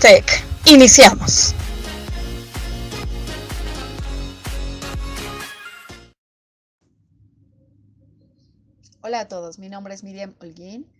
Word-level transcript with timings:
Tech. 0.00 0.24
Iniciamos. 0.66 1.54
Hola 9.00 9.20
a 9.20 9.28
todos, 9.28 9.60
mi 9.60 9.68
nombre 9.68 9.94
es 9.94 10.02
Miriam 10.02 10.34
Holguín 10.40 10.90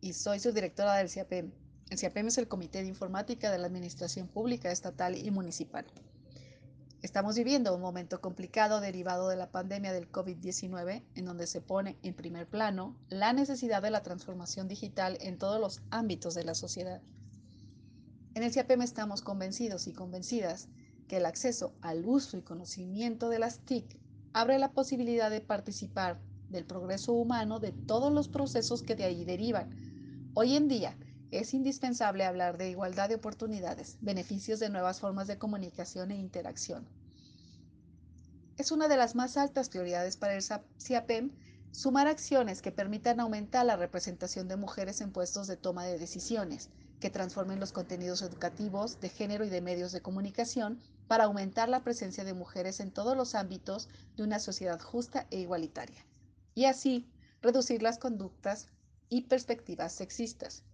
y 0.00 0.14
soy 0.14 0.40
subdirectora 0.40 0.96
del 0.96 1.08
CIAPEM. 1.08 1.52
El 1.90 1.98
CIAPEM 1.98 2.26
es 2.26 2.38
el 2.38 2.48
Comité 2.48 2.82
de 2.82 2.88
Informática 2.88 3.52
de 3.52 3.58
la 3.58 3.68
Administración 3.68 4.26
Pública 4.26 4.72
Estatal 4.72 5.16
y 5.16 5.30
Municipal. 5.30 5.86
Estamos 7.02 7.36
viviendo 7.36 7.72
un 7.72 7.80
momento 7.80 8.20
complicado 8.20 8.80
derivado 8.80 9.28
de 9.28 9.36
la 9.36 9.52
pandemia 9.52 9.92
del 9.92 10.10
COVID-19, 10.10 11.04
en 11.14 11.24
donde 11.24 11.46
se 11.46 11.60
pone 11.60 11.96
en 12.02 12.14
primer 12.14 12.48
plano 12.48 12.96
la 13.10 13.32
necesidad 13.32 13.80
de 13.80 13.90
la 13.90 14.02
transformación 14.02 14.66
digital 14.66 15.18
en 15.20 15.38
todos 15.38 15.60
los 15.60 15.82
ámbitos 15.90 16.34
de 16.34 16.42
la 16.42 16.56
sociedad. 16.56 17.00
En 18.34 18.42
el 18.42 18.52
CIAPEM 18.52 18.82
estamos 18.82 19.22
convencidos 19.22 19.86
y 19.88 19.92
convencidas 19.92 20.68
que 21.08 21.16
el 21.16 21.26
acceso 21.26 21.74
al 21.80 22.06
uso 22.06 22.36
y 22.36 22.42
conocimiento 22.42 23.28
de 23.28 23.38
las 23.38 23.60
TIC 23.60 23.98
abre 24.32 24.58
la 24.58 24.72
posibilidad 24.72 25.30
de 25.30 25.40
participar 25.40 26.20
del 26.48 26.64
progreso 26.64 27.12
humano 27.12 27.60
de 27.60 27.72
todos 27.72 28.12
los 28.12 28.28
procesos 28.28 28.82
que 28.82 28.94
de 28.94 29.04
ahí 29.04 29.24
derivan. 29.24 29.70
Hoy 30.34 30.54
en 30.54 30.68
día, 30.68 30.96
es 31.30 31.52
indispensable 31.52 32.24
hablar 32.24 32.56
de 32.56 32.70
igualdad 32.70 33.08
de 33.08 33.16
oportunidades, 33.16 33.98
beneficios 34.00 34.60
de 34.60 34.70
nuevas 34.70 35.00
formas 35.00 35.26
de 35.26 35.38
comunicación 35.38 36.10
e 36.10 36.16
interacción. 36.16 36.86
Es 38.56 38.72
una 38.72 38.88
de 38.88 38.96
las 38.96 39.14
más 39.14 39.36
altas 39.36 39.68
prioridades 39.68 40.16
para 40.16 40.34
el 40.34 40.42
CIAPEM 40.78 41.32
sumar 41.70 42.06
acciones 42.06 42.62
que 42.62 42.72
permitan 42.72 43.20
aumentar 43.20 43.66
la 43.66 43.76
representación 43.76 44.48
de 44.48 44.56
mujeres 44.56 45.00
en 45.00 45.12
puestos 45.12 45.46
de 45.46 45.56
toma 45.56 45.84
de 45.84 45.98
decisiones, 45.98 46.70
que 47.00 47.10
transformen 47.10 47.60
los 47.60 47.72
contenidos 47.72 48.22
educativos 48.22 49.00
de 49.00 49.08
género 49.08 49.44
y 49.44 49.50
de 49.50 49.60
medios 49.60 49.92
de 49.92 50.00
comunicación 50.00 50.80
para 51.06 51.24
aumentar 51.24 51.68
la 51.68 51.82
presencia 51.84 52.24
de 52.24 52.34
mujeres 52.34 52.80
en 52.80 52.90
todos 52.90 53.16
los 53.16 53.34
ámbitos 53.34 53.88
de 54.16 54.24
una 54.24 54.38
sociedad 54.38 54.80
justa 54.80 55.26
e 55.30 55.38
igualitaria, 55.38 56.04
y 56.54 56.64
así 56.64 57.10
reducir 57.40 57.82
las 57.82 57.98
conductas 57.98 58.68
y 59.08 59.22
perspectivas 59.22 59.92
sexistas. 59.92 60.64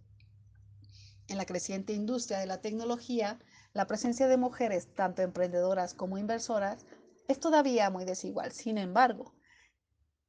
En 1.29 1.39
la 1.39 1.47
creciente 1.47 1.93
industria 1.93 2.39
de 2.39 2.47
la 2.47 2.61
tecnología, 2.61 3.39
la 3.73 3.87
presencia 3.87 4.29
de 4.29 4.37
mujeres, 4.37 4.89
tanto 4.95 5.23
emprendedoras 5.23 5.95
como 5.95 6.19
inversoras, 6.19 6.85
es 7.29 7.41
todavía 7.41 7.91
muy 7.91 8.05
desigual. 8.05 8.53
Sin 8.53 8.77
embargo, 8.77 9.35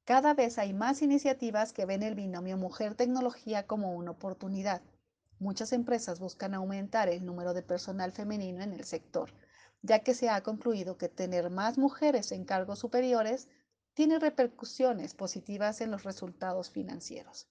cada 0.05 0.33
vez 0.33 0.57
hay 0.57 0.73
más 0.73 1.01
iniciativas 1.01 1.73
que 1.73 1.85
ven 1.85 2.03
el 2.03 2.15
binomio 2.15 2.57
mujer-tecnología 2.57 3.65
como 3.65 3.93
una 3.93 4.11
oportunidad. 4.11 4.81
Muchas 5.39 5.73
empresas 5.73 6.19
buscan 6.19 6.53
aumentar 6.53 7.09
el 7.09 7.25
número 7.25 7.53
de 7.53 7.61
personal 7.61 8.11
femenino 8.13 8.63
en 8.63 8.73
el 8.73 8.85
sector, 8.85 9.33
ya 9.81 9.99
que 9.99 10.13
se 10.13 10.29
ha 10.29 10.41
concluido 10.41 10.97
que 10.97 11.09
tener 11.09 11.49
más 11.49 11.77
mujeres 11.77 12.31
en 12.31 12.45
cargos 12.45 12.79
superiores 12.79 13.49
tiene 13.93 14.19
repercusiones 14.19 15.13
positivas 15.13 15.81
en 15.81 15.91
los 15.91 16.03
resultados 16.03 16.69
financieros. 16.69 17.47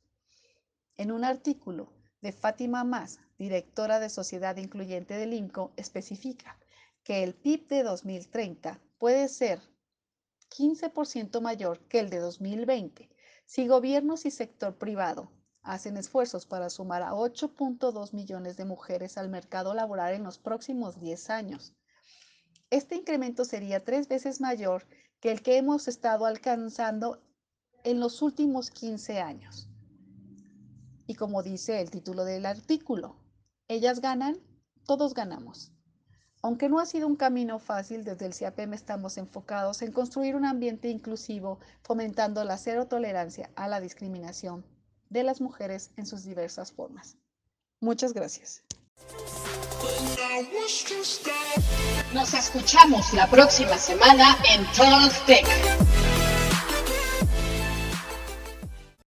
En 0.97 1.13
un 1.13 1.25
artículo 1.25 1.93
de 2.23 2.33
Fátima 2.33 2.85
Más, 2.85 3.21
directora 3.39 4.01
de 4.01 4.09
Sociedad 4.09 4.57
Incluyente 4.57 5.15
del 5.15 5.35
INCO, 5.35 5.73
especifica 5.77 6.59
que 7.03 7.23
el 7.23 7.35
PIB 7.35 7.69
de 7.69 7.83
2030 7.83 8.81
puede 8.99 9.29
ser 9.29 9.61
15% 10.57 11.41
mayor 11.43 11.81
que 11.89 12.01
el 12.01 12.09
de 12.09 12.19
2020 12.19 13.11
si 13.45 13.69
gobiernos 13.69 14.25
y 14.25 14.31
sector 14.31 14.79
privado 14.79 15.31
hacen 15.65 15.97
esfuerzos 15.97 16.45
para 16.45 16.69
sumar 16.69 17.03
a 17.03 17.13
8.2 17.13 18.13
millones 18.13 18.57
de 18.57 18.67
mujeres 18.67 19.17
al 19.17 19.31
mercado 19.31 19.73
laboral 19.75 20.15
en 20.15 20.23
los 20.23 20.39
próximos 20.39 21.01
10 21.01 21.31
años. 21.31 21.75
Este 22.71 22.97
incremento 22.97 23.45
sería 23.45 23.83
tres 23.83 24.07
veces 24.07 24.41
mayor 24.41 24.87
que 25.21 25.33
el 25.33 25.43
que 25.43 25.57
hemos 25.57 25.89
estado 25.89 26.27
alcanzando 26.27 27.23
en 27.83 27.99
los 27.99 28.21
últimos 28.21 28.71
15 28.71 29.21
años. 29.21 29.69
Y 31.07 31.15
como 31.15 31.43
dice 31.43 31.81
el 31.81 31.91
título 31.91 32.25
del 32.25 32.47
artículo, 32.47 33.17
ellas 33.67 34.01
ganan, 34.01 34.39
todos 34.85 35.15
ganamos. 35.15 35.73
Aunque 36.43 36.69
no 36.69 36.79
ha 36.79 36.85
sido 36.85 37.07
un 37.07 37.17
camino 37.17 37.59
fácil, 37.59 38.05
desde 38.05 38.27
el 38.27 38.35
CIAPEM 38.35 38.75
estamos 38.75 39.17
enfocados 39.17 39.81
en 39.81 39.93
construir 39.93 40.37
un 40.37 40.45
ambiente 40.45 40.91
inclusivo, 40.91 41.59
fomentando 41.83 42.45
la 42.45 42.59
cero 42.59 42.87
tolerancia 42.87 43.51
a 43.57 43.67
la 43.67 43.81
discriminación 43.81 44.67
de 45.11 45.23
las 45.23 45.41
mujeres 45.41 45.91
en 45.97 46.07
sus 46.07 46.25
diversas 46.25 46.73
formas. 46.73 47.17
Muchas 47.81 48.13
gracias. 48.13 48.63
Nos 52.13 52.35
escuchamos 52.35 53.13
la 53.13 53.29
próxima 53.29 53.77
semana 53.77 54.37
en 54.55 54.65
Tech. 55.27 56.14